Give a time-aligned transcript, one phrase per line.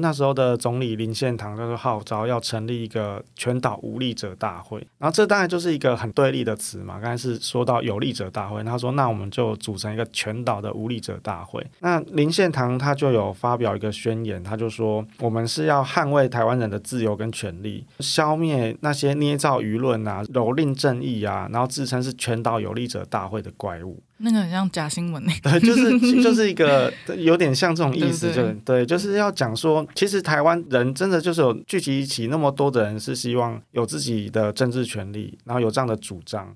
[0.00, 7.00] 那时候的总理林献堂就是号召要成立一个全岛无力者大会，然后这当然就是一个很对立的词嘛。
[7.00, 11.66] 刚才是说到有力者大会，他说那我们就组成一个全岛的无力者大会。
[11.80, 24.00] 那林献堂他就有发表一个宣言，他就说我们是要捍卫台湾人的自由跟权利，消灭那些捏造舆论啊、蹂躏正义啊，然后自称是全岛有力者大会的怪物。
[24.20, 36.54] 那个很像假新闻呢， 对，就是 就是一个有点像这种意思，就对，就是要讲说，其实台湾人真的就是有聚集起那么多的人，是希望有自己的政治权利，然后有这样的主张。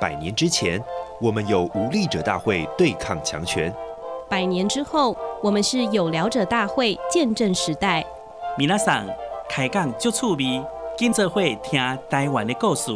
[0.00, 0.82] 百年之前，
[1.20, 3.70] 我们有无力者大会对抗强权；
[4.28, 8.04] 百年之后，我们是有聊者大会见证时代。
[8.58, 9.06] 米娜桑
[9.48, 10.64] 开讲就趣味，
[10.98, 12.90] 跟着会听台湾的故事。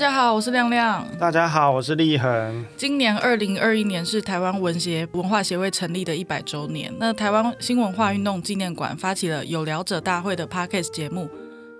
[0.00, 1.06] 家好，我是亮亮。
[1.18, 2.64] 大家好，我是立恒。
[2.74, 6.90] 今年二零二一年是台湾文协文化协会成立的一百周年。
[6.98, 11.28] 那台湾新文化运动纪念馆发起了有聊者大会的 Podcast 节目。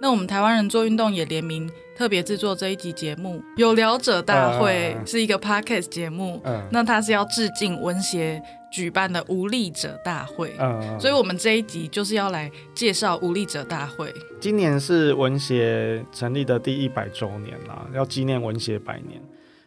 [0.02, 3.42] 那我们台湾人做运动也联名特别制作这一集节目。
[3.56, 8.42] 有聊者大会是一个 Podcast 节目，嗯、那它是要致敬文协。
[8.70, 14.14] 举办的无力者大会，嗯，所以我们这一集就是要来介绍无力者大会。
[14.40, 19.20] 今年是文协成立的第一百周年啦，要纪念文协百年。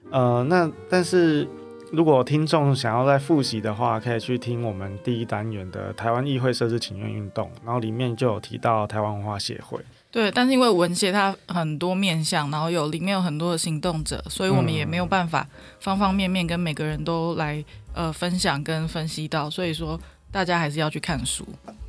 [0.09, 1.47] 呃，那但是
[1.91, 9.79] 如果听众想要再复习的话，可以去听我们第一单元的台湾议会设置请愿运动，然后里面就有提到台湾文化协会。
[10.11, 15.47] 对，但是因为文协它很多面向，然后有里面有很多的行动者，所以我们也没有办法
[15.79, 19.99] 方方面面跟每个人都来呃分享跟分析到，所以说
[20.31, 21.45] 大家还是要去看书。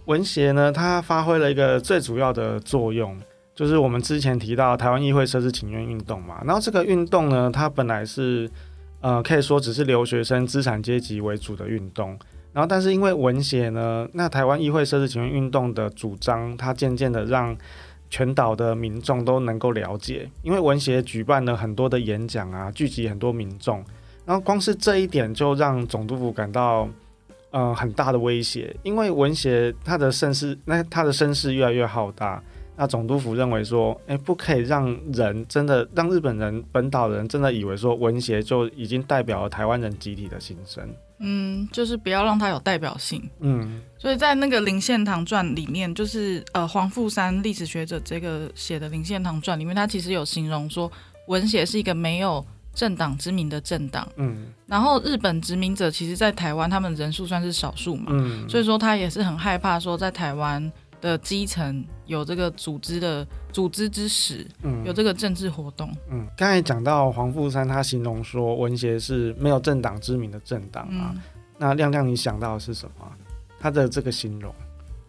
[0.07, 3.19] 文协呢，它发挥了一个最主要的作用，
[3.55, 8.51] 就是我们之前提到台湾议会设置请愿运动嘛，然后这个运动呢，它本来是
[9.01, 12.19] 呃可以说只是留学生资产阶级为主的运动，
[12.53, 17.57] 然后但是因为文协呢，那台湾议会设置请愿运动的主张，它渐渐的让
[18.11, 23.83] 全岛的民众都能够了解，因为文协举办了很多的演讲啊，聚集很多民众，
[24.25, 26.89] 然后光是这一点就让总督府感到，
[27.51, 32.43] 呃，很大的威胁，因为文协他的声势，那他的声势越来越浩大，
[32.77, 40.89] 那总督府认为说，哎，不可以让人真的让日本人本岛人真的以为说文协就已经代表了台湾人集体的心声。
[41.21, 43.23] 嗯，就是不要让它有代表性。
[43.39, 50.91] 嗯，所以在那个林献堂传里面，就是呃黄富山历史学者这个写的林献堂传里面，他其实有形容说
[51.29, 54.07] 文协是一个没有政党之名的政党。
[54.17, 58.07] 嗯，然后日本殖民者其实，在台湾他们人数算是少数嘛。
[58.09, 71.21] 嗯，所以说他也是很害怕说在台湾的基层有这个组织的组织之实，嗯，有这个政治活动，嗯，刚才讲到黄富山，他形容说文协是没有政党之名的政党啊，嗯、
[71.59, 73.07] 那亮亮你想到的是什么？
[73.61, 74.55] 他的这个形容，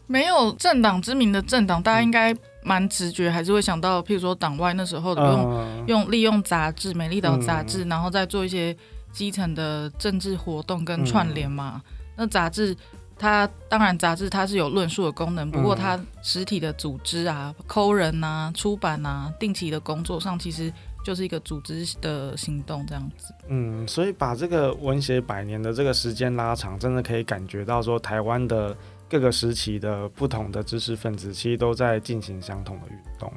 [0.08, 2.34] 没有政党之名的政党，大家应该
[2.66, 8.76] 蛮直觉，还是会想到，譬如说党外那时候的用、嗯、用利用杂志《美丽岛》杂志，然后再做一些
[9.12, 12.76] 基层的政治活动跟串联嘛，嗯、那杂志。
[13.18, 20.70] 它当然，杂志它是有论述的功能，不过它实体的组织啊、抠人啊、出版啊、定期的工作上，其实
[21.02, 23.34] 就是一个组织的行动这样子。
[23.48, 28.76] 嗯，所以把这个文学百年的这个时间拉长，真的可以感觉到说，台湾的
[29.10, 33.32] 各个时期的不同的知识分子，其实都在进行相同的运动。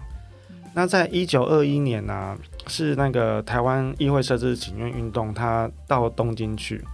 [0.51, 6.85] 嗯、那在一九二一年呢、啊，是那个台湾议会设置请愿运动，他到东京去。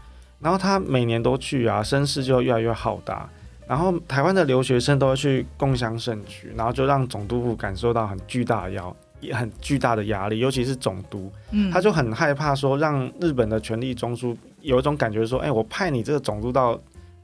[0.40, 3.28] 然后他每年都去啊，声势就越来越浩大。
[3.66, 16.78] 然后台湾的留学生都会去共享盛举，然后就让总督府感受到很巨大的压，也很巨大的压力，尤其是总督，嗯，他就很害怕说，让日本的权力中枢有一种感觉说，哎，我派你这个总督到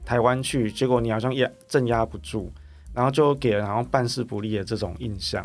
[0.05, 2.49] 台湾去，结果你好像压镇压不住，
[2.93, 5.43] 然后就给人好像办事不力的这种印象。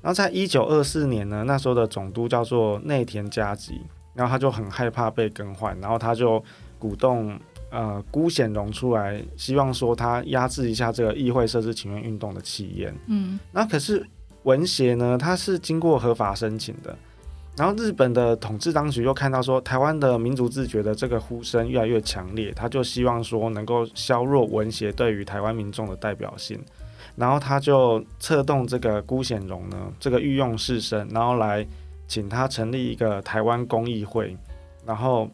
[0.00, 3.80] 然后在一九二四年呢，那时候的总督叫做内田嘉吉，
[4.14, 6.42] 然后他就很害怕被更换，然后他就。
[6.80, 7.36] 鼓动
[7.72, 12.94] 呃辜显荣出来，希望说他压制一下这个议会设置请愿运动的气焰。
[13.08, 14.06] 嗯，那可是
[14.44, 16.96] 文协呢，它是经过合法申请的。
[17.58, 26.58] 然后日本的统治当局又看到说台湾的民族自觉的这个呼声越来越强烈，他就希望说能够削弱文协对于台湾民众的代表性。
[27.16, 31.66] 然后他就策动这个辜显荣呢，这个御用士绅，然后来
[32.06, 34.36] 请他成立一个台湾公议会，
[34.86, 35.28] 然后。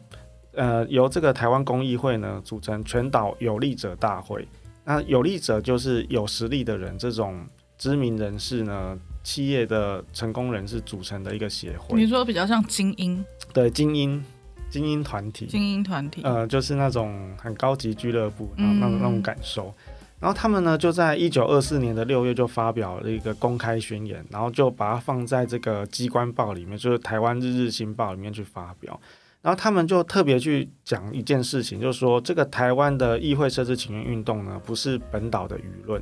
[0.57, 4.47] 呃，由这个台湾公议会呢组成全岛有力者大会，
[4.85, 7.45] 那有力者就是有实力的人，这种
[7.77, 11.99] 知名人士呢，企业的成功人士组成的一个协会。
[11.99, 13.25] 你说比较像精英？
[13.51, 14.23] 对，精英，
[14.69, 19.73] 精英团体，精英团体，呃，就是那种很高级俱乐部，然后那种那种感受。
[19.87, 28.99] 嗯、然后他们呢，就在一九二四年的六月就发表了一个公开宣言，然后就把它放在这个机关报里面，就是台湾日日新报里面去发表。
[29.41, 36.01] 然后他们就特别去讲一件事情，就是说这个台湾的议会设置请愿运动呢，不是本岛的舆论。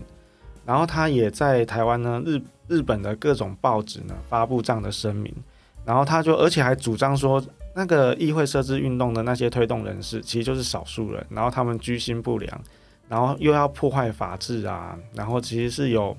[0.65, 5.33] 然后他也在台湾呢，日日本的各种报纸呢发布这样的声明。
[5.85, 7.43] 然后他就而且还主张说，
[7.75, 12.61] 那个议会设置运动的那些推动人士其实就是少数人，然后他们居心不良，
[13.09, 16.15] 然后又要破坏法治啊，然后其实是有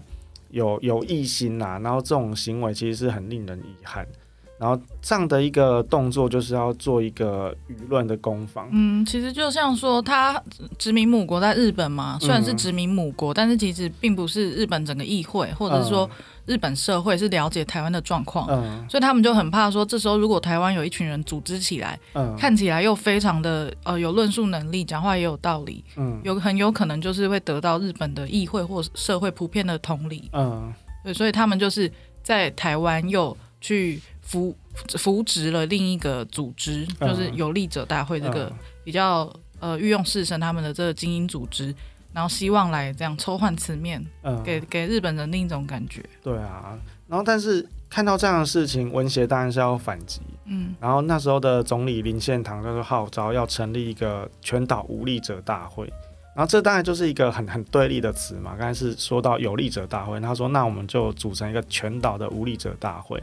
[0.50, 4.06] 有有异心呐，然后这种行为其实是很令人遗憾。
[4.56, 8.68] 然后这样的一个动作就是要做一个舆论的攻防。
[8.70, 10.40] 嗯，其实就像说他
[10.78, 16.08] 殖民母国在日本嘛，虽然是殖民母国，嗯、但是其实并不是日本整个议会，或者是说
[16.46, 30.72] 日本社会是了解台湾的状况，嗯、所以他们就很怕说，这时候如果台湾有一群人组织起来，嗯、看起来又非常的呃有论述能力，讲话也有道理，嗯，有很有可能就是会得到日本的议会或社会普遍的同理，嗯，
[31.02, 31.90] 对，所以他们就是
[32.22, 34.00] 在台湾又去。
[34.24, 34.54] 扶
[34.98, 39.22] 扶植了另一个组织，嗯、就是有力者大会这个比较、
[39.60, 41.72] 嗯、呃御用士绅他们的这个精英组织，
[42.12, 46.02] 然后希望来这样抽换词面，嗯、给给日本人另一种感觉。
[46.22, 46.76] 对啊，
[47.06, 50.20] 然后但是看到这样的事情，文协当然是要反击。
[50.46, 55.86] 嗯，然后那时候的总理林献堂就是号召要成立一个全岛无力者大会，
[56.34, 58.56] 然后这当然就是一个很很对立的词嘛。
[58.58, 63.22] 刚才是说到有力者大会，他说那我们就组成一个全岛的无力者大会。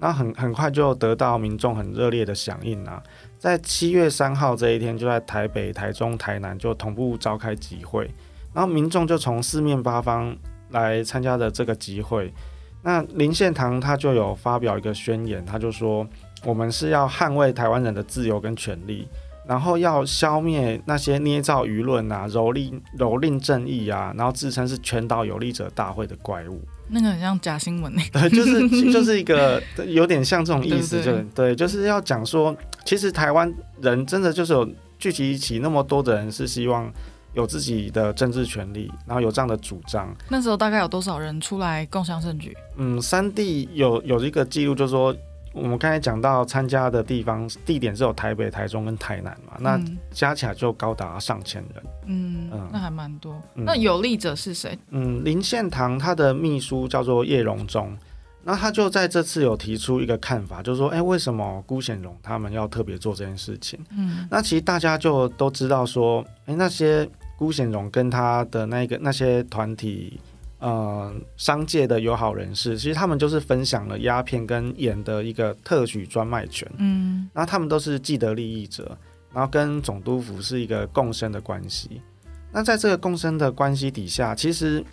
[0.00, 3.02] 那很很快就得到民众很热烈的响应啊，
[3.38, 8.10] 在七月三号这一天，就在台北、台中、台南就同步召开集会，
[8.54, 10.34] 然后民众就从四面八方
[10.70, 12.32] 来参加的这个集会。
[12.82, 16.06] 那林献堂他就有发表一个宣言，他就说：
[16.46, 19.06] 我们是要捍卫台湾人的自由跟权利，
[19.50, 26.62] 然后要消灭那些捏造舆论啊、蹂躏蹂躏正义啊，然后自称是全岛有力者大会的怪物。
[26.88, 34.68] 那个很像假新闻诶， 对，就是就是一个有点像这种意思，就对，就是要讲说，其实台湾人真的就是有
[35.00, 36.88] 聚集起那么多的人，是希望
[37.34, 40.14] 有自己的政治权利，然后有这样的主张。
[40.28, 42.56] 那时候大概有多少人出来共享盛举？
[42.76, 45.12] 嗯，三地有有一个记录，就是说。
[45.52, 49.80] 我们刚才讲到参加的地方地点是有台北、台中跟台南嘛，那
[50.12, 51.82] 加起来就高达上千人。
[52.06, 53.34] 嗯，嗯，那还蛮多。
[53.56, 54.78] 嗯、那有力者是谁？
[54.90, 57.96] 嗯，林献堂他的秘书叫做叶荣钟，
[58.44, 63.78] 那他就在这次有提出一个看法，就是说，哎，为什么辜显荣他们要特别做这件事情？
[63.90, 70.20] 嗯，那其实大家就都知道说，哎，那些辜显荣跟他的那个那些团体。
[70.60, 76.70] 呃，商界的友好人士，其实他们就是分享了鸦片跟盐的一个特许专卖权。
[76.76, 78.94] 嗯，然后他们都是既得利益者，
[79.32, 82.02] 然后跟总督府是一个共生的关系。
[82.52, 84.84] 那在这个共生的关系底下，其实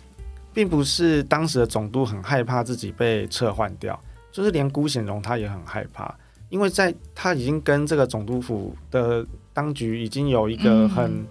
[0.54, 6.14] 并不是当时的总督很害怕自己被撤换掉，就是连辜显荣他也很害怕，
[6.48, 11.04] 因为在他已经跟这个总督府的当局已经有一个很。
[11.12, 11.26] 嗯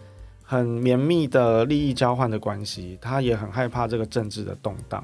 [0.49, 5.03] 很绵密的利益交换的关系，他也很害怕这个政治的动荡。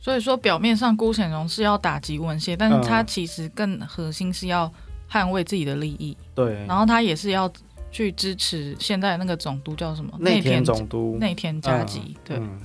[0.00, 4.70] 所以说，表面上辜显荣是要打击文献，但是他其实更核心是要
[5.08, 6.16] 捍卫自己的利益。
[6.34, 7.48] 对，然后他也是要
[7.92, 10.10] 去支持现在那个总督叫什么？
[10.18, 12.16] 内田总督内田嘉吉。
[12.24, 12.58] 对，嗯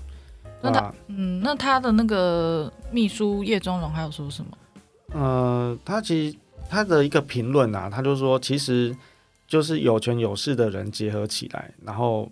[0.63, 4.57] 那他嗯，那他的那个秘书叶中荣还有说什么？
[5.13, 8.97] 呃，他其实他的一个评论啊，他就说其实。
[9.49, 12.31] 就是有权有势的人结合起来，然后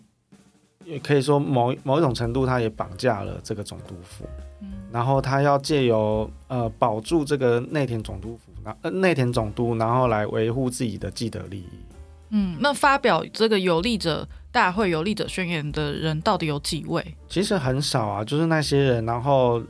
[0.86, 4.24] 也可以说某某一种程度，他也绑架了这个总督府，
[4.62, 8.52] 嗯、然后他要借由呃保住这个内田总督府，
[8.84, 11.70] 呃内田总督，然后来维护自己的既得利益。
[12.30, 17.16] 嗯，那发表这个有利者大会有利者宣言的人到底有几位？
[17.28, 19.64] 其实很少啊，就是那些人，然后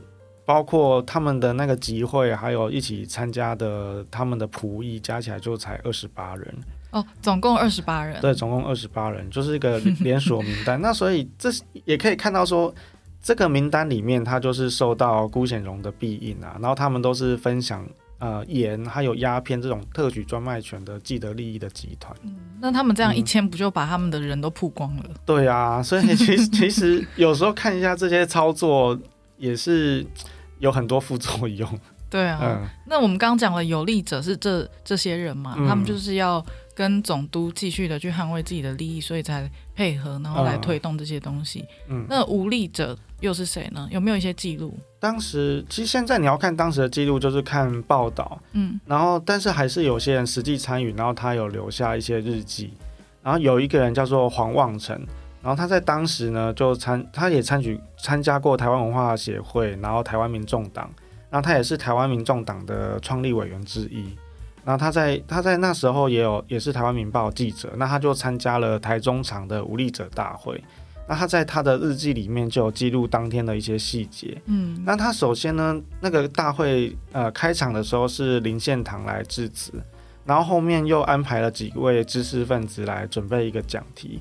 [0.44, 6.54] 包括他们的那个集会，还有一起参加的他们的仆役，加起来就才二十八人。
[6.90, 8.18] 哦，总共二十八人。
[8.20, 10.80] 对，总共二十八人，就是一个 连锁名单。
[10.80, 11.50] 那所以这
[11.84, 12.74] 也可以看到说，
[13.22, 16.56] 这个名单里面，他就是受到辜显荣的庇荫啊。
[16.60, 17.86] 然后他们都是分享
[18.18, 22.16] 呃盐还有鸦片这种特许专卖权的既得利益的集团。
[22.22, 25.04] 嗯，那他们这样一签，不就把他们的人都曝光了？
[25.08, 28.98] 嗯，对啊，所以其实其实有时候看一下这些操作，
[29.36, 30.06] 也是
[30.58, 31.68] 有很多副作用。
[32.08, 36.42] 对啊，嗯，那我们刚刚讲的有利者是这这些人嘛，嗯，他们就是要。
[36.78, 41.64] 跟总督继续的去捍卫自己的利益，所以才配合，然后来推动这些东西。
[41.88, 43.88] 嗯，那无力者又是谁呢？
[43.90, 44.78] 有没有一些记录？
[45.00, 52.72] 当时其实现在你要看当时的记录，就是看报道，嗯，然后但是还是有些人实际参与，然后他有留下一些日记。
[53.24, 54.96] 然后有一个人叫做黄望成，
[55.42, 60.88] 然后他在当时呢就参，他也参与参加过台湾文化协会，然后台湾民众党，
[61.28, 64.16] 然后他也是台湾民众党的创立委员之一。
[64.68, 70.62] 然后他在他在那时候也有也是台湾民报记者，那他就参加了台中场的无力者大会。
[71.08, 74.36] 那他在他的日记里面就有记录当天的一些细节。
[74.44, 79.72] 嗯，那他首先呢，那个大会呃开场的时候是林献堂来致辞，
[80.26, 84.20] 然后后面又安排了几位知识分子来准备一个讲题。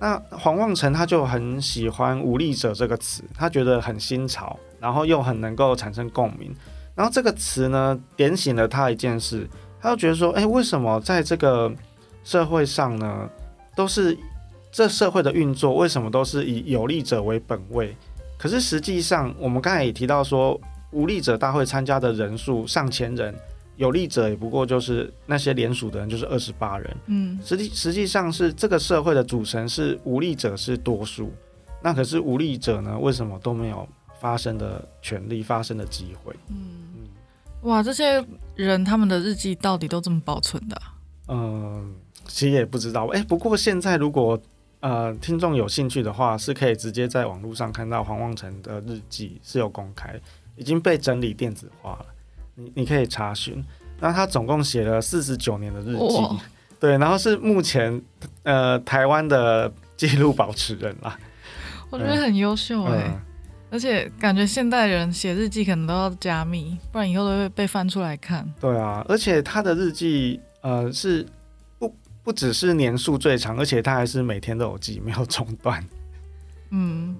[0.00, 6.54] 那黄望成他就很喜欢“无力者”这个词，他觉得很新潮，然后又很能够产生共鸣。
[6.94, 9.48] 然后这个词呢，点醒了他一件事。
[9.80, 11.72] 他就觉得说，哎，为什么在这个
[12.24, 13.28] 社会上呢，
[13.76, 14.16] 都是
[14.70, 17.96] 这社会的运作，为什么都是以有利者为本位？
[18.36, 20.60] 可是实际上，我们刚才也提到说，
[20.92, 23.34] 无力者大会参加的人数上千人，
[23.76, 26.96] 有利者也不过就是那些联署的人就是二十八人。
[27.06, 31.32] 嗯，实际实际上是这个社会的组成是无力者是多数，
[31.82, 33.88] 那可是无力者呢，为什么都没有
[34.20, 36.34] 发声的权利、发声的机会？
[36.48, 37.08] 嗯。
[37.62, 38.24] 哇，这些
[38.64, 40.94] 人他们的日记到底都这么保存的啊？
[41.28, 41.94] 嗯，
[42.26, 43.06] 其实也不知道。
[43.06, 44.40] 哎，不过现在如果
[44.80, 50.18] 呃听众有兴趣的话，是可以直接在网络上看到黄望成的日记是有公开，
[50.56, 52.06] 已经被整理电子化了。
[52.54, 53.64] 你你可以查询。
[54.00, 56.36] 那他总共写了四十九年的日记，哦，
[56.80, 58.00] 对，然后是目前
[58.42, 61.18] 呃台湾的记录保持人啦。
[61.90, 63.04] 我觉得很优秀哎。
[63.06, 63.27] 嗯
[63.70, 68.50] 而且感觉现代人写日记可能都要加密，不然以后都会被翻出来看。
[68.60, 71.26] 对啊，而且他的日记，呃，是
[71.78, 75.84] 不不只是年数最长，而且他还是每天都有记，没有中断。
[76.70, 77.14] 嗯，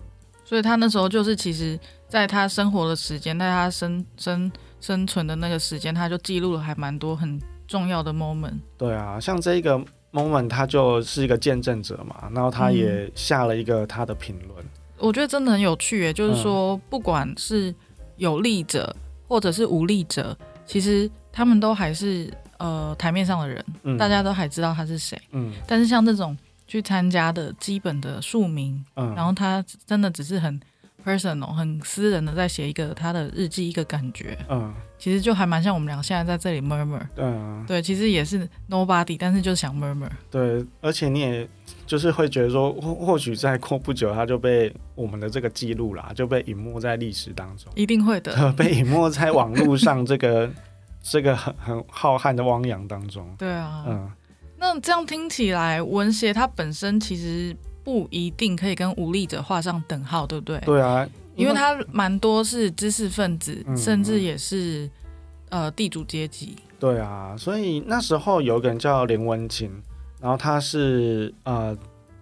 [0.45, 1.78] 所以他那时候就是，其实
[2.09, 4.50] 在他生活的时间，在他生生
[4.81, 8.59] 生存的那个时间，他就记录了还蛮多很重要的 moment。
[8.78, 9.78] 对啊，像这一个
[10.12, 14.64] moment，他就是一个见证者嘛，然后他也下了一个他的评论。
[14.64, 17.75] 嗯我觉得真的很有趣诶，就是说，不管是
[18.17, 18.95] 有利者
[19.26, 20.37] 或者是无力者，
[20.67, 25.21] 其实他们都还是呃台面上的人，嗯，大家都还知道他是谁。
[25.33, 26.37] 嗯，但是像这种
[26.67, 30.61] 去参加的基本的庶民，嗯，然后他真的只是很
[31.08, 34.36] personal、很私人的在写一个他的日记，一个感觉。
[34.48, 37.00] 嗯，其实就还蛮像我们俩现在在这里 murmur。
[37.14, 40.10] 对啊，对，其实也是 nobody，但是就是想 murmur。
[40.30, 41.48] 对，而且你也。
[41.86, 47.72] 就是会觉得说，或或许再过不久，他就被我们的这个记录啦，就被隐没在历史当中。
[47.74, 50.50] 一定会的，被隐没在网络上这个
[51.02, 53.26] 这个很很浩瀚的汪洋当中。
[53.38, 54.10] 对啊，嗯，
[54.58, 57.56] 那这样听起来，文学它本身其实
[57.88, 60.59] 不一定可以跟无力者画上等号，对不对？
[60.66, 64.90] 对啊，因为他蛮多是知识分子，嗯、甚至也是
[65.49, 66.54] 呃地主阶级。
[66.78, 69.71] 对啊，所以那时候有一个人叫林文琴。
[70.21, 71.75] 然后他是呃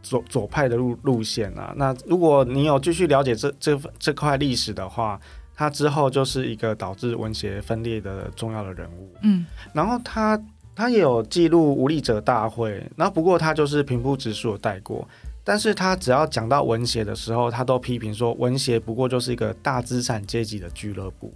[0.03, 5.19] 左左派的路路线啊，那如果你有继续了解这这这块历史的话，
[5.55, 9.11] 他之后就是一个导致文学分裂的重要的人物。
[9.23, 10.39] 嗯，然后他
[10.75, 15.09] 他也有记录无力者大会，然后不过他就是平铺直叙带过，
[15.47, 21.33] 但是他只要讲到文协的时候，他都批评说文协不过就是一个大资产阶级的俱乐部。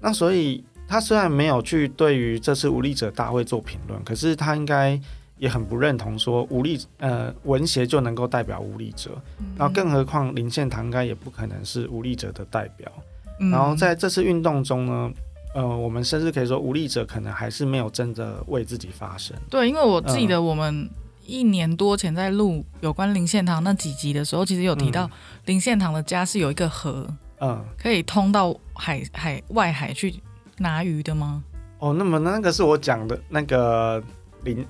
[0.00, 4.98] 那所以他虽然没有去对于这次无力者大会做评论，可是他应该。
[5.40, 9.12] 也很不认同说无力呃文协就能够代表无力者，
[9.56, 12.90] 然后更何况林献堂应该也不可能是无力者的代表。
[13.38, 15.12] 然后在这次运动中呢，
[15.54, 19.36] 呃，我们甚至可以说无力者可能还是没有真的为自己发声。
[19.48, 20.90] 对，因为我记得我们
[21.28, 25.08] 一年多前在录有关林献堂那几集的时候，其实有提到
[25.44, 27.06] 林献堂的家是有一个河，
[27.40, 30.20] 嗯，可以通到海海外海去
[30.56, 31.44] 拿鱼的吗？
[31.78, 34.02] 哦，那么那个是我讲的那个
[34.42, 34.66] 林。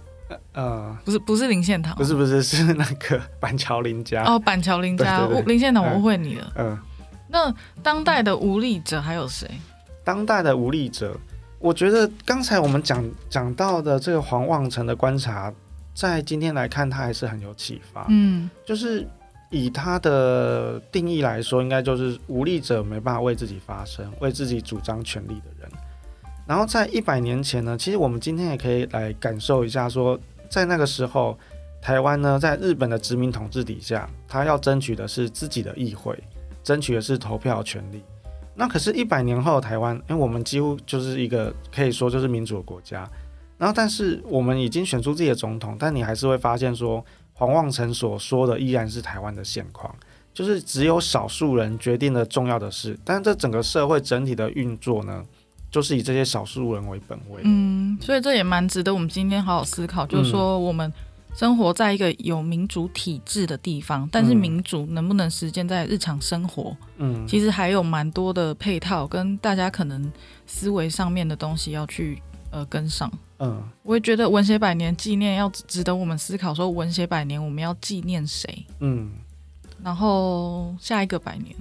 [0.53, 6.53] 呃，不是不是林献堂，不是不是是那个 板桥林家哦，板桥林家，对对对，林献堂我误会你了。
[6.57, 6.79] 嗯，
[7.29, 9.49] 那当代的无力者还有谁？
[10.05, 11.17] 当代的无力者，
[11.59, 15.51] 我觉得刚才我们讲讲到的这个黄望成的观察，
[15.99, 18.07] 在今天来看，他还是很有启发。
[18.09, 19.05] 嗯，就是
[19.51, 25.69] 以他的定义来说，应该就是无力者没办法为自己发声，为自己主张权利的人。
[26.47, 31.37] 然后在一百年前呢，其实我们今天也可以来感受一下说，说在那个时候，
[31.83, 36.17] 台湾呢在日本的殖民统治底下，他要争取的是自己的议会，
[36.63, 38.05] 争取的是投票权利。
[38.55, 43.05] 那可是，一百年后的台湾，因为我们几乎就是一个可以说就是民主的国家。
[43.59, 49.95] 然后，但是我们已经选出自己的总统，但你还是会发现说，黄望成所说的依然是台湾的现况，
[50.33, 55.25] 就是只有少数人决定了重要的事，但这整个社会整体的运作呢，
[55.71, 57.43] 就是以这些少数人为本位。
[57.45, 60.93] 嗯，所以这也蛮值得我们今天好好思考，就是说我们。
[61.35, 66.77] 生活在一个有民主体制的地方，但是民主能不能实践在日常生活？
[66.97, 70.11] 嗯，其实还有蛮多的配套跟大家可能
[70.47, 73.11] 思维上面的东西要去呃跟上。
[73.39, 78.67] 嗯，我也觉得文学百年纪念要值得我们思考，说文学百年我们要纪念谁？
[78.81, 79.11] 嗯，
[79.83, 81.55] 然后下一个百年，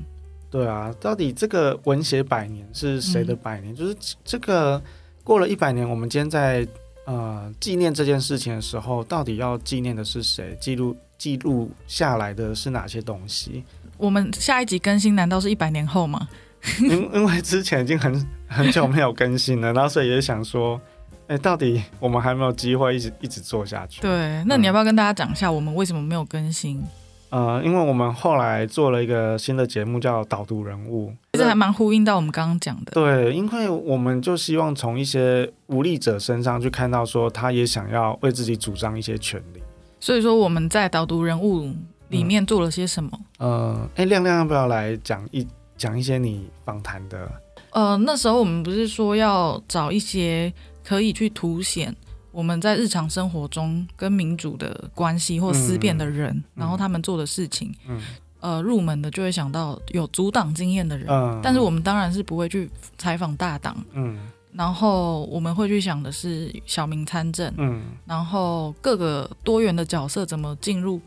[0.49, 3.73] 对啊，到底这个文学百年是谁的百年？
[3.73, 4.81] 嗯，就是这个
[5.23, 6.67] 过了一百年，我们今天在。
[7.09, 10.57] 呃，纪念这件事情的时候，到底要纪念的是谁？
[10.59, 13.63] 记录记录下来的是哪些东西？
[13.95, 16.27] 我们下一集更新，难道是一百年后吗？
[16.81, 20.79] 因因为之前已经很很久没有更新了，然后所以也想说，
[21.27, 24.01] 哎、欸，到底我们还没有机会一直一直做下去？
[24.01, 26.83] 对，那你要不要跟大家讲一下，我们为什么没有更新？
[27.29, 32.91] 呃，因为我们后来做了一个新的节目，叫《导读人物》，其实还蛮呼应到我们刚刚讲的。
[32.93, 39.61] 对，因为我们就希望从一些无力者身上去看到，说他也想要为自己主张一些权利。
[39.99, 41.65] 所以说我们在《导读人物》
[42.07, 43.09] 里面做了些什么？
[43.39, 45.45] 嗯、呃，哎，亮亮要不要来讲一
[45.77, 47.29] 讲一些你访谈的？
[47.71, 50.51] 呃，那时候我们不是说要找一些
[50.83, 51.95] 可以去凸显。
[52.31, 57.99] 我们在日常生活中跟民主的关系或思辨的人，嗯、然后他们做的事情，嗯、
[58.41, 64.19] 呃，入门的就会想到有阻挡经验的人，嗯、但是我们当然是不会去采访大党，嗯、
[64.53, 71.01] 然后我们会去想的是小民参政，嗯、然后各个多元的角色怎么进入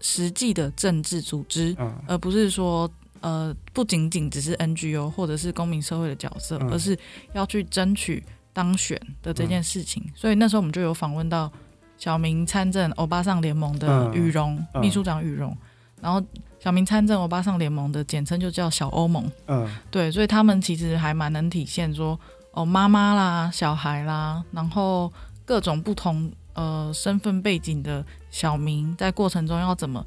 [0.00, 2.90] 实际的政治组织，嗯、而不是说
[3.26, 6.96] 呃不仅仅只是 NGO 或者是公民社会的角色，嗯、而是
[7.34, 8.22] 要去争取。
[8.56, 11.52] 当选的这件事情，嗯、所以那时候我们就有访问到
[11.98, 15.54] 小明参政欧巴桑联盟的羽绒、嗯、秘书长羽绒，
[16.00, 16.24] 然后
[16.58, 19.30] 小明参政欧巴桑联盟的简称就叫小欧盟。
[19.46, 22.18] 嗯，对，所以他们其实还蛮能体现说
[22.52, 25.12] 哦，妈妈啦、小孩啦，然后
[25.44, 30.02] 各种不同呃身份背景的小明在过程中要怎么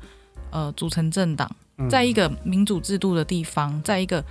[0.50, 1.56] 呃组成政党，嗯、
[1.88, 4.24] 在一个民主制度的地方，在一个。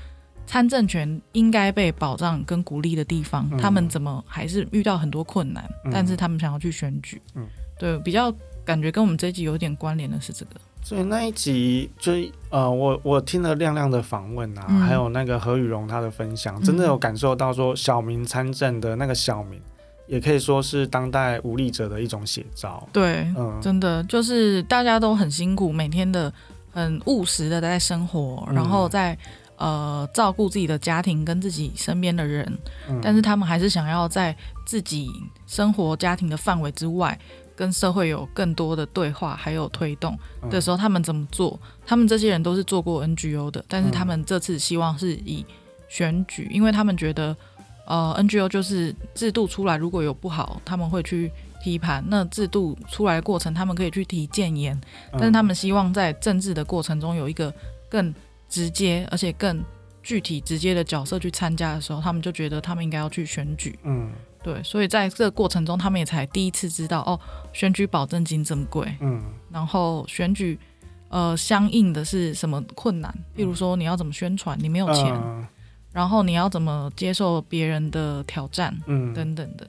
[0.50, 5.62] 参政权应该被保障跟鼓励的地方，嗯、他们怎么还是遇到很多困难？
[5.84, 7.46] 嗯、但是他们想要去选举，嗯，
[7.78, 8.32] 对，比较
[8.64, 10.52] 感觉跟我们这一集有点关联的是这个。
[10.82, 12.14] 所以那一集就
[12.48, 19.60] 呃，我我听了亮亮的访问啊，嗯、还有那个何雨荣他的分享，真的有感受到说小民参政的那个小民，
[20.06, 22.88] 也可以说是当代无力者的一种写照。
[22.90, 26.32] 对，嗯，真的就是大家都很辛苦，每天的
[26.70, 29.16] 很务实的在生活，嗯、然后在。
[29.60, 32.46] 呃，照顾自己的家庭跟自己身边的人，
[32.88, 34.32] 嗯、但是他们还是想要在
[34.64, 35.10] 自己
[35.48, 37.18] 生活家庭的范围之外，
[37.56, 40.16] 跟社会有更多的对话，还有推动
[40.48, 41.58] 的时候，他们怎么做？
[41.84, 45.44] 他们这些人都是做过 NGO 的，但是他们这次希望是以
[45.88, 47.36] 选举，因为他们觉得，
[47.88, 54.80] 呃，NGO 就是制度出来如果有不好，他们会去批判；那制度出来的过程，他们可以去提建言，
[55.12, 57.52] 但是他们希望在政治的过程中有一个
[57.88, 58.14] 更。
[58.50, 59.62] 直接而且更
[60.02, 63.78] 具体直接的角色去参加的时候，他们就觉得他们应该要去选举。
[63.82, 64.10] 嗯，
[64.42, 67.20] 对，所以在这个过程中，他们也才第一次知道哦，
[67.52, 68.90] 选举保证金这么贵。
[69.00, 69.22] 嗯，
[69.52, 70.58] 然后选举
[71.10, 73.14] 呃相应的是什么困难？
[73.36, 75.46] 譬如说你要怎么宣传，你没有钱，嗯、
[75.98, 79.66] 然后你要怎么接受别人的挑战，嗯，等等的。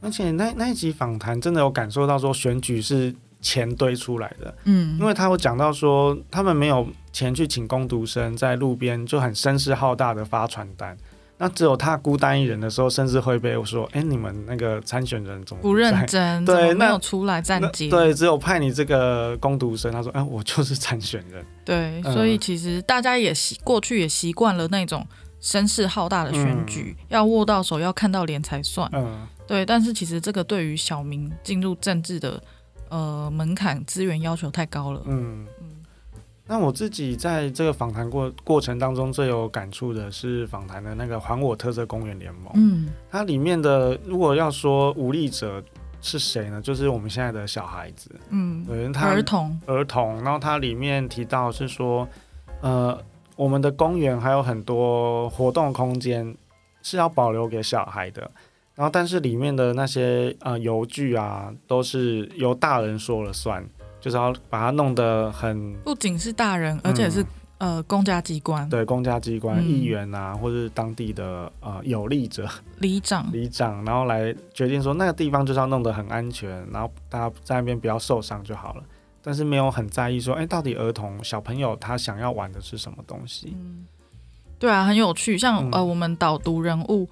[0.00, 3.14] 而且那那一集访谈真的有感受到说选举是。
[3.42, 10.96] 钱堆出来的，嗯，因为他有讲到说，他们没有钱去请工读生在路边就很声势浩大的发传单，
[11.38, 16.44] 那只有他孤单一人的时候，甚至会被我说，哎、欸，你们那个参选人怎么不，认真？
[16.44, 17.88] 对，没有出来站街。
[17.88, 19.92] 对，只有派你这个攻读生。
[19.92, 21.44] 他说，哎、欸，我就是参选人。
[21.64, 25.06] 对，所以其实大家也习过去也习惯了那种
[25.46, 28.90] 声势浩大的选举，嗯、要握到手，要看到脸才算。
[28.92, 29.64] 嗯，对。
[29.64, 32.42] 但是其实这个对于小民进入政治的。
[32.88, 35.02] 呃，门槛资源要求太高了。
[35.06, 35.66] 嗯嗯，
[36.46, 42.52] 那我自己在这个访谈过过程当中最有感触的是访谈的那个还我特色公园联盟。
[42.54, 45.60] 嗯，它里面的如果要说无力者
[46.00, 46.62] 是谁呢？
[46.62, 48.08] 就是我们现在的小孩子。
[48.30, 50.22] 嗯，对，他儿童儿童。
[50.22, 52.08] 然后它里面提到是说，
[52.60, 52.96] 呃，
[53.36, 56.34] 我们的公园还有很多活动空间
[56.82, 58.30] 是要保留给小孩的。
[58.74, 63.66] 然后，但是里面的那些呃游具啊，都是由大人说了算，
[63.98, 65.72] 就是要把它弄得很。
[65.84, 67.24] 不仅是大人，而且是、
[67.56, 72.46] 呃公家机关，对公家机关、嗯、议员啊，或者是当地的呃有利者
[72.80, 78.82] 里长，里长，然后来决定说那个地方就是要弄得很安全，然后大家在那边不要受伤就好了。
[79.26, 83.56] 但是没有很在意说，哎，到底儿童小朋友他想要玩的是什么东西？
[83.58, 83.84] 嗯，
[84.56, 85.36] 对啊，很有趣。
[85.36, 87.08] 像、嗯、呃，我们导读人物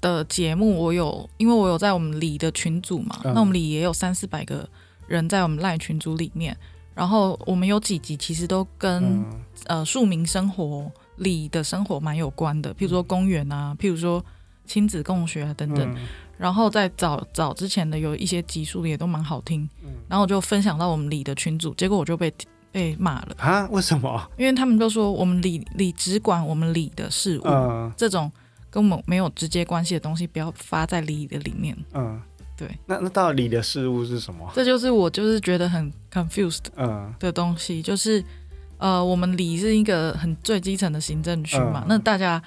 [0.00, 4.66] 的节目，我有，因为我有在我们里的群组嘛，嗯、那我们里也有三四百个
[5.06, 6.56] 人在我们赖群组里面。
[6.94, 9.24] 然后我们有几集其实都跟、嗯、
[9.66, 14.24] 呃庶民生活里的生活蛮有关的，譬如说公园啊，譬如说
[14.64, 15.94] 亲子共学啊等等。
[16.40, 22.32] 嗯然后在早早之前的有一些集数也都蛮好听，嗯、然后我就分享到我们里的群组，结果我就被
[22.72, 23.68] 被骂了啊？
[23.70, 24.26] 为什么？
[24.38, 28.32] 因为他们都说我们里里只管我们里的事务，嗯、这种
[28.70, 31.76] 跟我们没有直接关系的东西不要发在里的里面。
[31.92, 32.18] 嗯，
[32.56, 32.66] 对。
[32.86, 34.50] 那那到底里的事物是什么？
[34.54, 38.24] 这就是我就是觉得很 confused 嗯的东西，嗯、就是
[38.78, 42.42] 呃，我们里是一个很最基层的行政区嘛，嗯、那大家。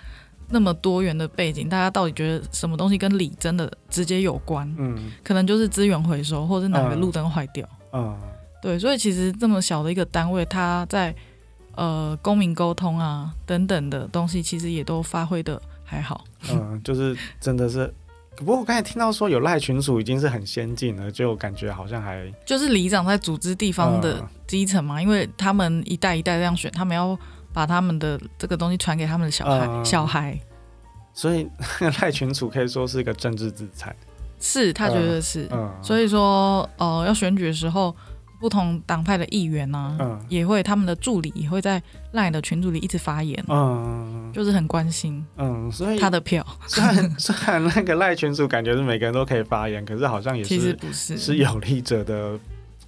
[0.49, 4.71] 那么多元的背景，大家到底觉得什么东西跟里真的直接有关？
[4.77, 7.67] 嗯，可能就是资源回收，或者是哪个路灯坏掉。
[7.91, 8.15] 嗯，
[8.62, 11.15] 对，所以其实这么小的一个单位，它在
[11.75, 16.23] 呃公民沟通啊等等的东西，其实也都发挥的还好。
[16.51, 17.91] 嗯，就是真的是，
[18.36, 27.17] 不过我刚才听到说有赖群组已经是很先进了，就感觉好像还就是里长在组织地方的基层嘛，嗯、因为他们一代一代这样选，他们要。
[27.53, 30.37] 把他们的这个东西传给他们的小孩，呃、小孩，
[31.13, 31.47] 所以
[32.01, 33.95] 赖群主可以说是一个政治制裁，
[34.39, 37.95] 是他觉得是，呃、所以说呃要选举的时候，
[38.41, 51.17] 不同党派的议员呢、啊，呃、也会他们的助理也会在赖的群组里一直发言，嗯、呃，就是很关心，嗯、呃，所以他的票， 虽然虽然那个赖群主感觉是每个人都可以发言，可是好像也是其实不是。
[51.17, 52.37] 是有利者的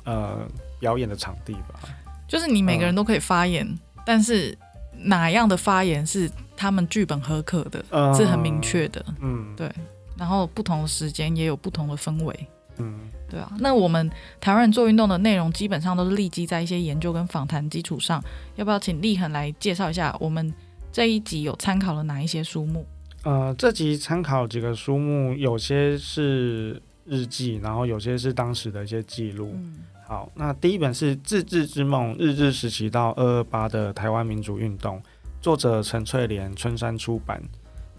[0.04, 0.40] 呃
[0.80, 1.80] 表演的场地吧，
[2.28, 3.66] 就是你每个人都可以发言。
[4.06, 4.58] 呃但是
[4.98, 9.04] 哪样的发言是他们剧本合可的，嗯、是很明确的。
[9.20, 9.70] 嗯，对。
[10.18, 12.48] 然后不同的时间也有不同的氛围。
[12.78, 12.98] 嗯，
[13.30, 13.52] 对啊。
[13.60, 18.24] 那我们台湾人做运动的内容基本上都是立基在一些研究跟访谈基础上。
[18.56, 20.54] 要不要请立恒来介绍一下我们
[20.92, 22.86] 这一集有参考了哪一些书目？
[23.24, 29.52] 呃，这集参考几个书目，有些是日记，然后有些是当时的一些记录。
[29.56, 29.76] 嗯
[30.08, 35.00] 好，那第一本是《自治之梦：日治时期到二二八的台湾民主运动》，
[35.42, 37.42] 作者陈翠莲，春山出版。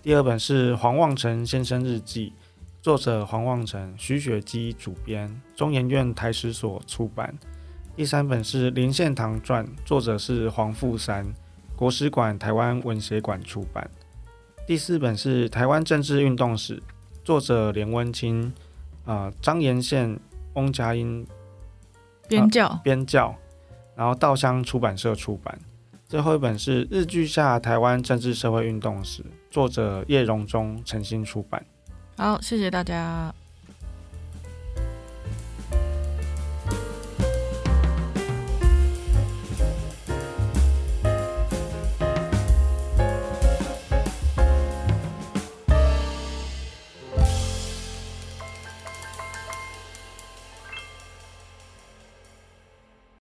[0.02, 2.28] 第二本是《黄望成先生日记》，
[2.80, 7.36] 作者黄望成，徐雪姬主编，中研院台史所出版。
[7.96, 11.26] 第三本是《林献堂传》，作者是黄富山，
[11.74, 13.90] 国史馆台湾文学馆出版。
[14.64, 16.76] 第四本是《台湾政治运动史》，
[17.24, 18.52] 作者连温清，
[19.04, 20.16] 啊、张延宪、
[20.54, 21.26] 翁佳音。
[22.28, 23.34] 编教，编教，
[23.94, 25.58] 然后稻香出版社出版。
[26.08, 31.64] 最后一本是《日剧下台湾政治社会运动史》，作者叶荣忠，诚心出版。
[32.16, 33.34] 好，谢谢大家。